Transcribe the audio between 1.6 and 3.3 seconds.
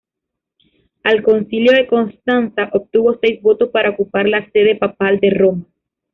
de Constanza obtuvo